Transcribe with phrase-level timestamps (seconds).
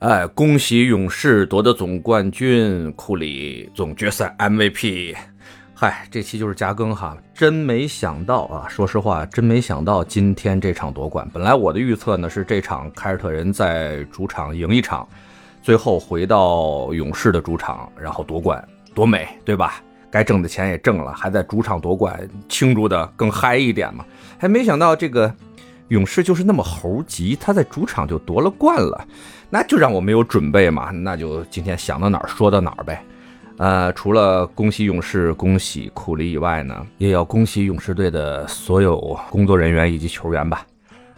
[0.00, 5.14] 哎，恭喜勇士夺得总冠军，库里总决赛 MVP。
[5.74, 8.64] 嗨，这期就是加更哈，真没想到啊！
[8.66, 11.28] 说实话，真没想到今天这场夺冠。
[11.34, 15.06] 本来我的预测呢是这场凯尔特人在主场赢一场，
[15.60, 19.82] 最后回到勇士的主场，然后夺冠，多美，对吧？
[20.10, 24.02] 该挣的钱也挣了，还在主场夺冠，庆祝的更嗨一点嘛。
[24.38, 25.32] 还没想到这个
[25.90, 29.06] 勇士就是那么猴急，他在主场就夺了冠了，
[29.50, 33.04] 那就让我没有准备嘛，那就今天想到哪儿说到哪儿呗。
[33.56, 40.64] 呃，除了恭喜勇士、恭喜库里以外呢，也要恭喜勇士队的所有工作人员以及球员吧。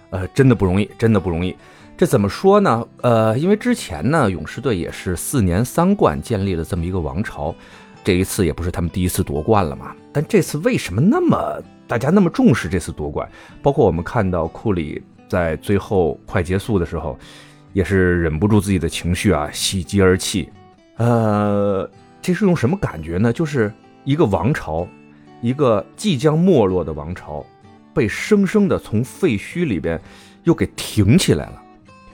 [0.09, 1.55] 呃，真的不容易，真的不容易。
[1.95, 2.85] 这怎么说呢？
[3.03, 7.55] 呃，因为之前呢，勇士队也是四年三冠建立了这么一个王朝，
[8.03, 9.95] 这一次也不是他们第一次夺冠了嘛。
[10.13, 13.29] 但这次为什么那么大家那么重视这次夺冠？
[13.61, 17.19] 包括我们看到库里在最后快结束的时候，
[17.75, 20.49] 也是忍不住自己的情绪啊，喜极而泣。
[20.97, 21.87] 呃。
[22.23, 23.31] 这是用什么感觉呢？
[23.31, 23.71] 就是
[24.05, 24.89] 一个王朝，
[25.43, 27.45] 一个即将没落的王朝，
[27.93, 30.01] 被生生的从废墟里边
[30.45, 31.63] 又给挺起来了，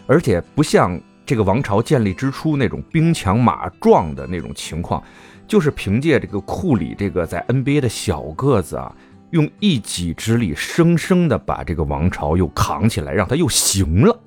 [0.08, 5.00] 而且不像这个王朝建立之初那种兵强马壮的那种情况，
[5.47, 8.91] 就是凭借这个库里这个在 NBA 的小个子啊，
[9.31, 14.19] 用一己之力生生的把这个王朝又扛起来，让他又行了。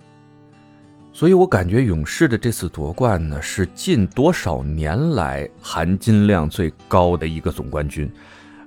[1.12, 8.10] 所以我感觉勇士的这次夺冠呢，是近多少年来含金量最高的一个总冠军，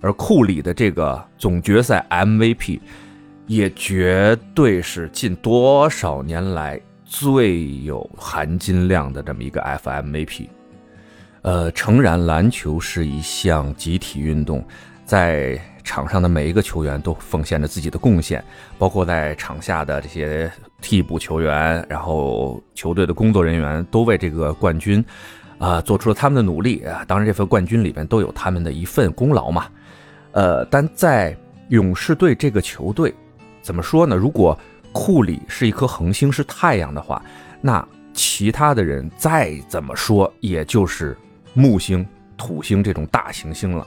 [0.00, 2.80] 而库里的这个总决赛 MVP，
[3.46, 10.48] 也绝对是近多少年来最有含金量的这么一个 FMVP。
[11.42, 14.66] 呃，诚然，篮球是一项集体运动，
[15.04, 15.60] 在。
[15.84, 18.42] 场上的每一个球员都奉献着自己的贡献，
[18.78, 25.04] 包括在场下的这些替补球员，然后球队的工作人员都为这个冠军，
[25.58, 27.04] 啊，做出了他们的努力啊。
[27.06, 29.66] 当然，这份冠军里面都有他们的一份功劳嘛。
[30.32, 31.36] 呃，但在
[31.68, 33.14] 勇士队这个球队，
[33.60, 34.16] 怎么说呢？
[34.16, 34.58] 如果
[34.90, 37.22] 库里是一颗恒星，是太阳的话，
[37.60, 41.14] 那其他的人再怎么说，也就是
[41.52, 42.04] 木星、
[42.38, 43.86] 土星这种大行星了。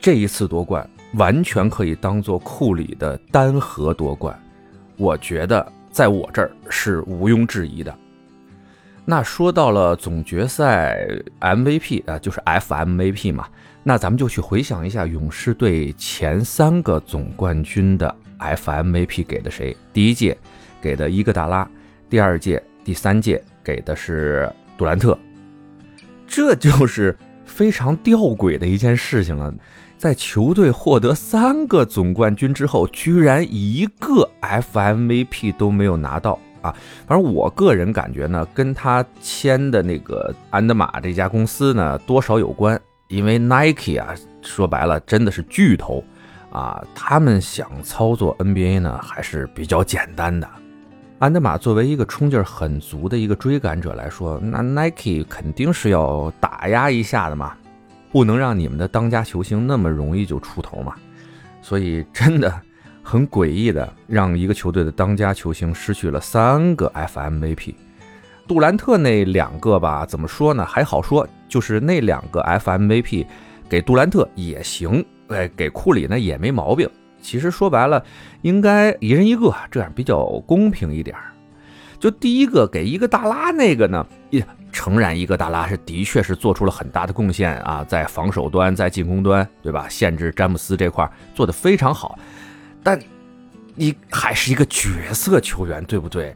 [0.00, 0.86] 这一次夺冠。
[1.14, 4.38] 完全可以当做库里的单核夺冠，
[4.96, 7.94] 我觉得在我这儿是毋庸置疑的。
[9.04, 11.06] 那说到了总决赛
[11.40, 13.46] MVP 啊，就是 FMVP 嘛，
[13.82, 19.76] 那咱们就去回想一下勇士队前三个总冠军的 FMVP 给的谁？
[19.92, 20.36] 第一届
[20.80, 21.68] 给的伊戈达拉，
[22.08, 25.18] 第二届、第三届给的是杜兰特，
[26.26, 27.14] 这就是
[27.44, 29.52] 非常吊诡的一件事情了。
[30.04, 36.76] 在球队获得三个总冠军之后，居然一个 FMVP 都没有拿到啊！
[37.06, 42.78] 反正我个人感觉呢，跟他签的那个安德玛这家公司呢多少有关，
[43.08, 46.04] 因为 Nike 啊，说白了真的是巨头
[46.50, 50.46] 啊，他们想操作 NBA 呢还是比较简单的。
[51.18, 57.56] 安德玛作为一个冲劲很足的一个追赶者来说，那 Nike 肯定是要打压一下的嘛。
[58.14, 60.94] 不能让你们的当家球星那么容易就出头嘛，
[61.60, 62.62] 所以真的
[63.02, 67.74] 很诡异的，让一个球队的当家球星失去了三个 FMVP。
[68.46, 70.64] 杜兰特那两个吧，怎么说呢？
[70.64, 73.26] 还好说，就是那两个 FMVP
[73.68, 76.88] 给杜兰特也行，哎，给库里呢也没毛病。
[77.20, 78.00] 其实说白了，
[78.42, 81.16] 应该一人一个，这样比较公平一点。
[81.98, 84.46] 就第一个给一个大拉那个呢，也。
[84.74, 89.88] 诚然，伊戈达拉是的确是做出了很大的贡献啊，在防守端，在进攻端，对吧？
[89.88, 92.18] 限制詹姆斯这块做得非常好，
[92.82, 93.00] 但
[93.76, 96.34] 你还是一个角色球员，对不对？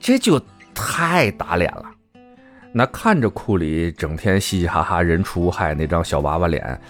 [0.00, 0.40] 这就
[0.74, 1.84] 太打脸了。
[2.72, 6.80] 那看着库里整天嘻嘻哈哈、人畜无害那张小娃娃脸，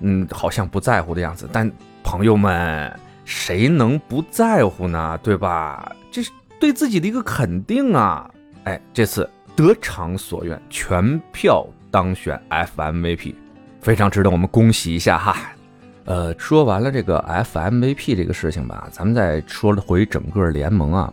[0.00, 1.48] 嗯，好像不在乎的样子。
[1.50, 1.70] 但
[2.04, 5.18] 朋友们，谁能不在乎呢？
[5.22, 5.90] 对吧？
[6.12, 6.30] 这是
[6.60, 8.30] 对自己的一个肯定啊！
[8.64, 9.28] 哎，这次。
[9.56, 13.34] 得偿所愿，全票当选 FMVP，
[13.80, 15.34] 非常值得我们恭喜一下哈。
[16.04, 21.12] 呃，说完了这个 FMVP 这个事情吧，咱们再说回整个联盟啊。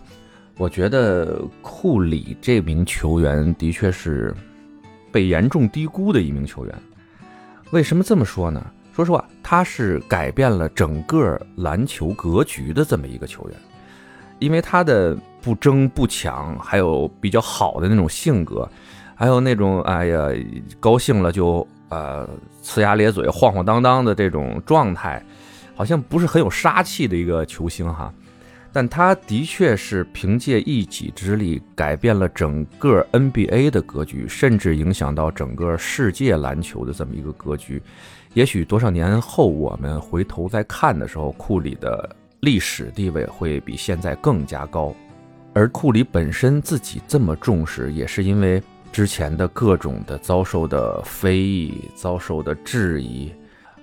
[0.58, 4.36] 我觉得库里这名球员的确是
[5.10, 6.76] 被严重低估的一名球员。
[7.72, 8.62] 为什么这么说呢？
[8.94, 13.58] 说实话，他是改变了整个篮球格局的这么一个球员，
[14.40, 15.18] 因为他的。
[15.44, 18.68] 不争不抢，还有比较好的那种性格，
[19.14, 20.30] 还有那种哎呀
[20.80, 22.28] 高兴了就呃
[22.64, 25.22] 呲牙咧嘴、晃晃荡荡的这种状态，
[25.76, 28.12] 好像不是很有杀气的一个球星哈。
[28.72, 37.80] 但他的确是凭借一己之力改变了整个 NBA 的格局，甚至影响到整个世界篮球的这么一个格局。
[38.34, 44.92] 也许多少年后我们回头再看的时候，库里的历史地位会比现在更加高。
[45.54, 48.62] 而库里本身自己这么重视，也是因为
[48.92, 53.32] 之前的各种的遭受的非议、遭受的质疑。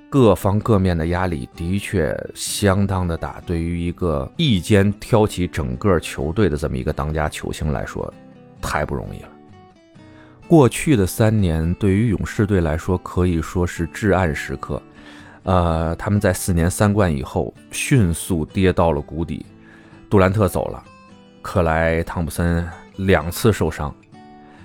[0.08, 8.12] 各方各面的压力的确相当的大，对于一个一肩挑起整个球队的这么一个当家球星来说，
[8.60, 9.28] 太不容易了。
[10.48, 14.82] 过去的三年对于勇士队来说可以说是至暗时刻，
[15.44, 19.46] 呃，他们在四年三冠以后迅速跌到了谷底，
[20.10, 20.82] 杜兰特走了，
[21.42, 22.66] 克莱·汤普森
[22.96, 23.94] 两次受伤，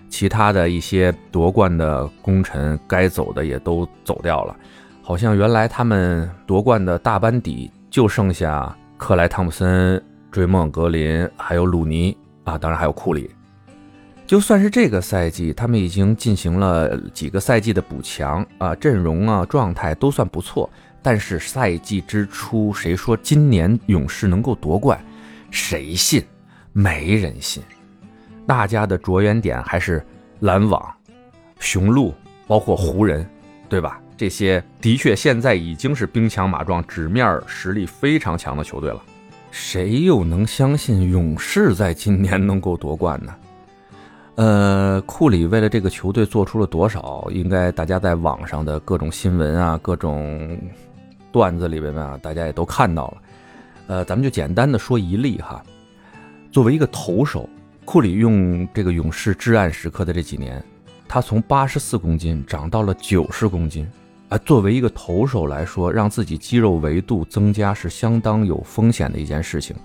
[0.10, 4.56] 其他的一些夺冠的功臣该走的也都走掉了。
[5.02, 10.02] 好像原来他们夺冠的大班底就剩下克莱·汤普森、
[10.32, 13.30] 追梦·格林，还有鲁尼啊，当然还有库里。
[14.26, 20.70] 就算是这个赛季，他们已经进行了几个赛季的补强啊，阵容啊状态都算不错。
[21.04, 25.00] 但是赛季之初，谁说今年勇士能够夺冠？
[25.52, 26.24] 谁信？
[26.78, 27.64] 没人信。
[28.46, 30.06] 大家的着眼点还是
[30.42, 30.94] 篮网、
[31.58, 32.14] 雄鹿，
[32.46, 33.26] 包括湖人，
[33.70, 34.02] 对吧？
[34.18, 39.02] 这些的确现在已经是兵强马壮、纸面实力非常强的球队了，
[39.52, 43.34] 谁又能相信勇士在今年能够夺冠呢？
[44.36, 47.26] 呃，库里为了这个球队做出了多少？
[47.32, 50.60] 应该大家在网上的各种新闻啊、各种
[51.32, 53.18] 段子里边啊，大家也都看到了。
[53.88, 55.64] 呃，咱们就简单的说一例哈。
[56.56, 57.50] 作为一个投手，
[57.84, 60.64] 库里用这个勇士至暗时刻的这几年，
[61.06, 63.86] 他从八十四公斤长到了九十公斤。
[64.30, 69.76] 啊，作为一个投手来说，让自己肌肉维度增加是相当有风险的一件事情。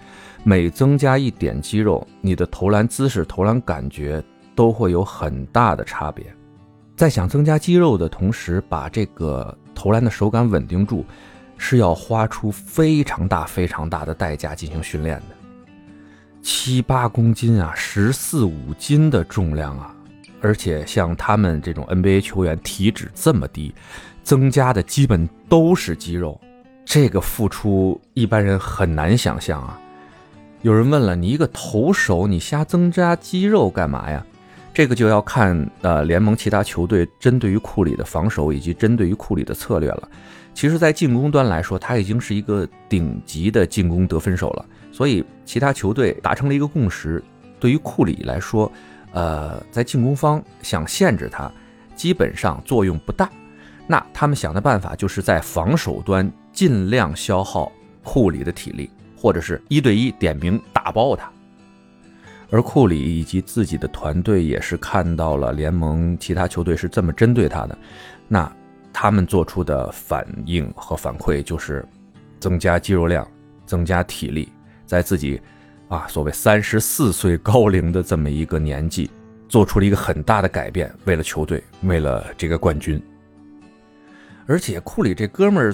[0.45, 4.23] 每增加一点肌肉，你的投篮姿势、投篮感觉
[4.55, 6.25] 都会有很大的差别。
[6.95, 11.05] 在想增加肌肉的同时，把这个投篮的手感稳定住，
[11.59, 15.40] 是要花出非常大、非常大的代价进行训练的。
[16.43, 19.95] 七八公斤啊，十四五斤的重量啊，
[20.41, 23.75] 而且像他们这种 NBA 球员体脂这么低。
[24.23, 26.39] 增加的基本都是肌肉，
[26.85, 29.81] 这个付出一般人很难想象啊。
[30.61, 34.25] 有人问了，你一个投手，你瞎增加肌肉干嘛呀？
[34.75, 40.09] 这个就要看呃联盟其他球队针对于库里的防守以及针对于库里的策略了。
[40.53, 44.67] 其实，在进攻端来说，他已经是一个顶级的进攻得分手了。
[44.93, 47.23] 所以，其他球队达成了一个共识，
[47.59, 48.71] 对于库里来说，
[49.13, 51.51] 呃，在进攻方想限制他，
[51.95, 53.31] 基本上作用不大。
[53.87, 57.71] 那他们想的办法就是在防守端尽量消耗
[58.05, 61.31] 库里的体力，或者是一对一点名打爆他。
[62.53, 67.79] 而库里以及自己的团队也是看到了联盟其他球队是这么针对他的，
[68.27, 68.53] 那
[68.93, 71.87] 他们做出的反应和反馈就是
[72.41, 73.27] 增加肌肉量、
[73.67, 74.49] 增加体力，
[74.91, 75.41] 在自己
[75.87, 79.09] 啊所谓三十四岁高龄的这么一个年纪，
[79.49, 83.01] 做出了一个很大的改变，为了球队，为了这个冠军。
[84.47, 85.73] 而且库里这哥们儿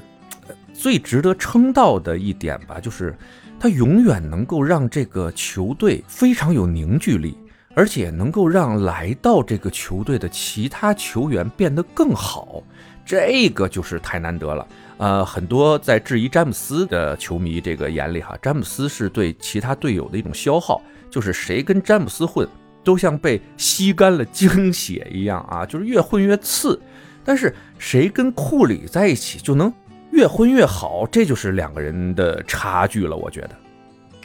[0.75, 3.17] 最值得称道的一点吧，就是
[3.59, 7.39] 他永远能够让这个球队非常有凝聚力，
[7.75, 12.63] 而且能够让来到这个球队的其他球员变得更好，
[13.03, 14.69] 这个就是太难得了。
[14.99, 22.49] 呃，很多在质疑詹姆斯的球迷这个眼里哈，詹姆斯是对其他队友的一种消耗，就是谁跟詹姆斯混，
[22.83, 26.81] 都像被吸干了精血一样啊，就是越混越次。
[27.25, 29.73] 但是谁跟库里在一起就能
[30.13, 33.17] 越混越好，这就是两个人的差距了。
[33.17, 33.51] 我觉得，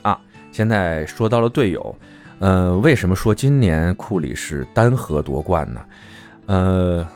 [0.03, 1.95] 啊，现在说到了队友，
[2.39, 5.81] 呃，为什么说今年库里是单核夺冠呢？
[6.45, 7.07] 呃，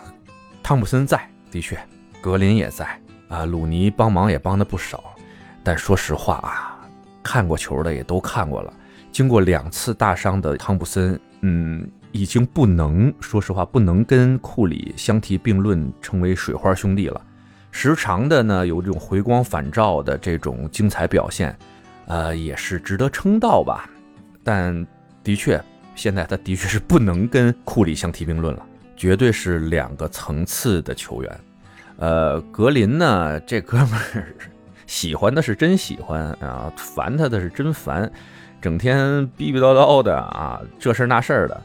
[0.61, 1.77] 汤普森在，的确，
[2.19, 5.03] 格林也在，啊，鲁尼帮忙也帮的不少。
[5.63, 6.79] 但说实话啊，
[7.23, 8.73] 看过球的也都看过了，
[9.11, 11.89] 经过两次大伤的汤普森，嗯。
[12.11, 17.21] 已经不能说实话，不能跟库里相提并论，成为水花兄弟了。
[17.71, 21.53] 时常的呢，有这种回光返照的这种精彩表现，
[22.05, 23.89] 呃，也是值得称道吧。
[24.45, 24.87] 但
[25.25, 25.61] 的确，
[25.93, 28.65] 现在他的确是不能跟库里相提并论了，
[28.95, 31.39] 绝对是两个层次的球员。
[31.97, 34.33] 呃，格林呢， 这哥们儿
[34.85, 38.11] 喜欢的是真喜欢啊，烦他的是真烦，
[38.61, 41.61] 整天逼逼叨叨的啊，这事那事儿的。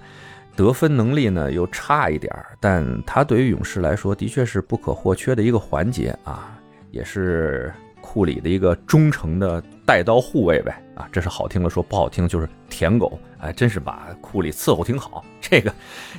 [0.56, 6.58] 得分能力呢又差一点儿，但他对于勇士来说的确是不可或缺的一个环节啊，
[6.90, 7.72] 也是
[8.02, 10.82] 库里的一个忠诚的带刀护卫呗。
[10.94, 13.18] 啊，这是好听的说，不好听就是舔狗。
[13.38, 15.72] 哎，真是把库里伺候挺好，这个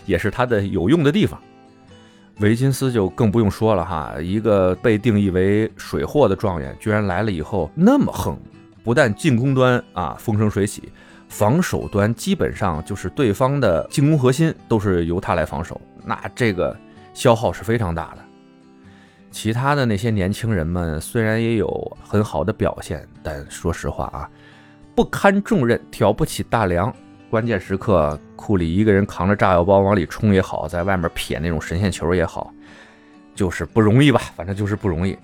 [0.08, 1.40] 也是他的有用的地方。
[2.40, 8.36] 维金斯就更不用说了哈，一个被定义为水货的状元，居然来了以后那么横，
[8.84, 10.92] 不但进攻端啊风生水起，
[11.30, 16.76] 防守端基本上就是对方的进攻核心都是由他来防守，那这个
[17.14, 18.24] 消耗是非常大的。
[19.30, 24.30] 其他的那些年轻人们虽然也有很好的表现，但说实话啊，
[24.96, 26.94] 不堪重任，挑不起大梁。
[27.32, 32.54] 关键时刻，库里一个人扛着炸药包往里冲也好，在外面撇那种神仙球也好，
[33.34, 34.20] 就是不容易吧？
[34.36, 35.18] 反正就是不容易。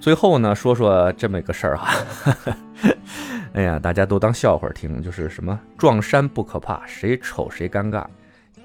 [0.00, 1.94] 最后呢，说说这么一个事儿哈，
[3.54, 7.98] 哎呀，大家都当笑话听，就是什么撞衫不可怕，谁丑谁尴尬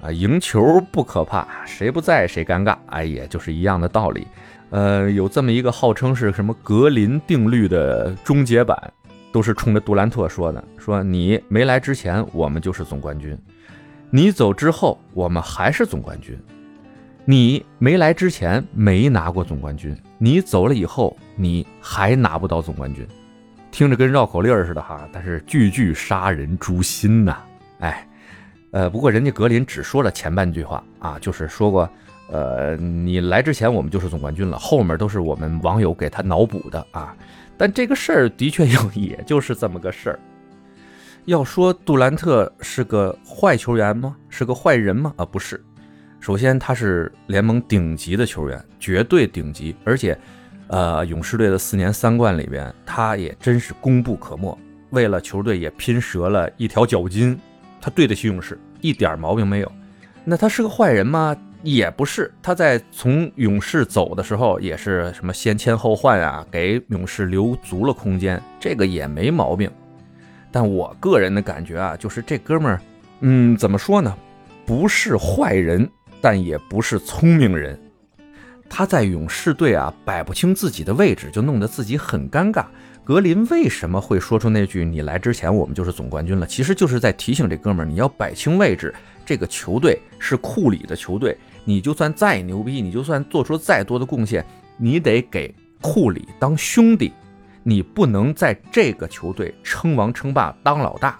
[0.02, 2.76] 啊；赢球不可怕，谁不在谁尴尬。
[2.86, 4.26] 哎，也就是一样的道理。
[4.70, 8.92] 呃，有这么一个号称是什么格林定律的终结版。
[9.32, 13.36] 都是冲着杜兰特说的，说你没来之前，我们就是总冠军；
[14.10, 16.38] 你走之后，我们还是总冠军。
[17.24, 23.06] 你没来之前没拿过总冠军，你走了以后，你还拿不到总冠军。
[23.70, 27.36] 听着跟绕口令似的哈，但是句句杀人诛心呐！
[27.78, 28.04] 哎，
[28.72, 31.88] 呃，不过人家格林只说了前半句话啊，就是说过，
[32.32, 37.14] 呃，你来之前我们就是总冠军了，后面都是我们网友给他脑补的啊。
[37.60, 40.18] 但这个事儿的确有，也就是这么个事儿。
[41.26, 44.16] 要说杜兰特是个坏球员吗？
[44.30, 45.12] 是个坏人吗？
[45.18, 45.62] 啊，不是。
[46.20, 49.76] 首先，他是联盟顶级的球员，绝对顶级。
[49.84, 50.18] 而且，
[50.68, 54.58] 呃，勇士队的四年三冠里边，他也真是功不可没。
[54.88, 57.38] 为了球队也拼折了一条脚筋，
[57.78, 59.70] 他对得起勇士，一点毛病没有。
[60.24, 61.36] 那他是个坏人吗？
[61.62, 69.70] 也不是，他在从勇士走的时候也是什么先签后换啊，给勇士留足了空间，这个也没毛病。
[70.50, 72.80] 但我个人的感觉啊，就是这哥们儿，
[73.20, 74.16] 嗯，怎么说呢？
[74.64, 75.88] 不是坏人，
[76.20, 77.78] 但也不是聪明人。
[78.68, 82.64] 他在勇士队啊摆不清自己的位置，就弄得自己很尴尬。
[83.02, 86.46] 格林为什么会说出那句“你来之前我们就是总冠军了”？
[86.48, 88.94] 其实就是在提醒这哥们儿，你要摆清位置。
[89.26, 91.36] 这个球队是库里的球队。
[91.64, 94.44] 你就算再牛逼，你就算做出再多的贡献，
[94.76, 97.12] 你得给库里当兄弟，
[97.62, 101.18] 你不能在这个球队称王称霸当老大。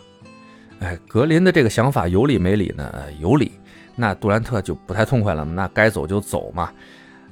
[0.81, 2.93] 哎，格林的这个想法有理没理呢？
[3.21, 3.53] 有理。
[3.97, 6.71] 那杜兰特就不太痛快了，那该走就走嘛。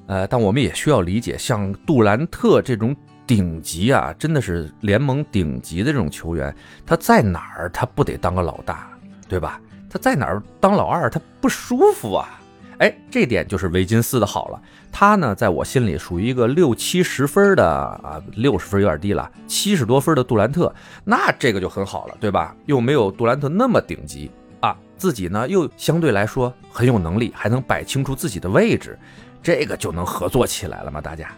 [0.07, 2.95] 呃，但我们也需要理解，像杜兰特这种
[3.27, 8.91] 顶级啊，真的是联盟顶级的这种球员，他在哪儿他不得当个老大，
[9.29, 9.61] 对吧？
[9.89, 12.39] 他在哪儿当老二他不舒服啊。
[12.79, 14.63] 哎，这点就是维金斯的好了。
[14.91, 20.73] 他呢，在我心里属于一个六七十分的啊，六十分有点低了，七十多分的杜兰特，
[21.05, 22.55] 那这个就很好了，对吧？
[22.67, 24.31] 又没有杜兰特那么顶级
[24.61, 28.99] 啊，自己呢又相对来说很有能力，还能摆清楚自己的位置，
[29.43, 31.01] 这个就能合作起来了吗？
[31.01, 31.31] 大家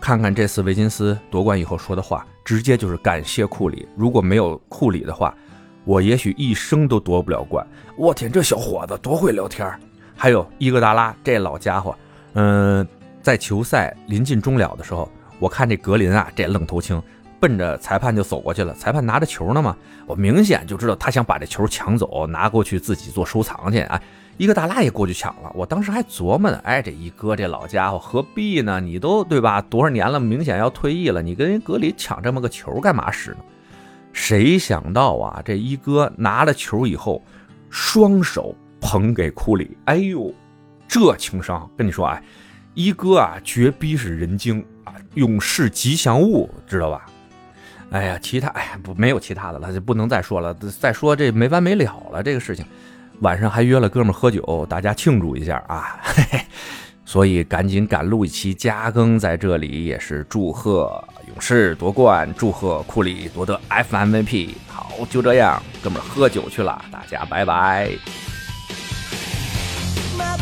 [0.00, 3.88] 看看这次维金斯夺冠以后说的话，直接就是感谢库里。
[3.96, 5.34] 如果没有库里的话，
[5.84, 7.66] 我也许一生都夺不了冠。
[7.96, 9.80] 我天，这小伙子多会聊天儿
[10.22, 11.96] 还有伊戈达拉这老家伙，
[12.34, 12.86] 嗯，
[13.22, 15.10] 在球赛临近终了的时候，
[15.40, 17.02] 我看这格林啊，这愣头青，
[17.40, 18.72] 奔着裁判就走过去了。
[18.74, 19.76] 裁判拿着球呢嘛，
[20.06, 23.80] 我明显就知道他想把这球抢走，拿过去自己做收藏去。
[23.80, 24.00] 啊。
[24.36, 25.50] 伊戈达拉也过去抢了。
[25.56, 28.78] 我当时还琢磨呢，哎，这一哥这老家伙何必呢？
[28.78, 29.60] 你都对吧？
[29.60, 33.38] 多少年了，明显要退役了，你跟人格林抢这么个球干嘛使呢？
[34.12, 37.20] 谁想到啊，这一哥拿了球以后，
[37.70, 38.54] 双手。
[38.82, 40.34] 捧给库里，哎呦，
[40.88, 42.22] 这情商跟你说哎，
[42.74, 47.06] 一哥啊，绝逼是人精啊，勇士吉祥物，知道吧？
[47.92, 52.66] 哎呀，其他哎呀不没有其他的了，就不能再说了，再说这没完没了了这个事情。
[53.20, 56.40] 晚上还约了哥们喝酒，大家庆祝一下啊，嘿嘿，
[57.04, 64.54] 所以赶紧赶录一期加更，在这里也是祝贺勇士夺冠，祝贺库里夺得 FMVP。
[64.66, 68.31] 好，就这样，哥们喝酒去了，大家拜拜。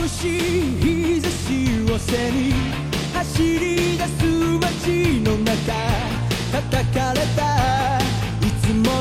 [0.00, 0.40] 眩しい
[0.80, 2.54] 日差しを背に
[3.12, 4.24] 走り出す
[4.58, 5.74] 街の中
[6.52, 7.98] 叩かれた。
[8.40, 8.99] いつも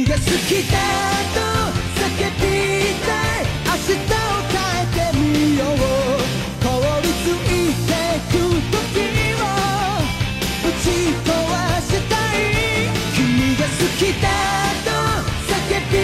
[0.00, 0.24] 君が好き
[0.70, 0.78] だ
[1.34, 1.40] と
[2.00, 2.08] 叫
[2.40, 2.42] び
[3.04, 3.44] たい。
[3.66, 5.20] 明日を変えてみ
[5.58, 5.76] よう
[6.62, 6.68] 凍
[7.02, 7.76] りつい。
[7.84, 7.92] て
[8.30, 8.96] く時
[9.34, 9.44] を
[10.64, 10.84] 打ち
[11.20, 11.28] 壊
[11.82, 12.48] したい。
[13.14, 13.20] 君
[13.58, 14.24] が好きだ
[14.86, 14.88] と
[15.48, 15.52] 叫
[15.90, 15.94] び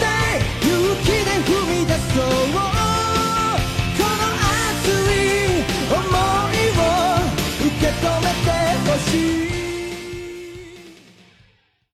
[0.00, 0.02] た
[0.36, 0.40] い。
[0.62, 0.72] 勇
[1.02, 5.20] 気で踏み出そうこの熱い。
[5.90, 6.72] 想い。
[6.78, 6.88] を
[7.60, 8.48] 受け止めて
[8.88, 9.12] ほし
[9.50, 9.53] い。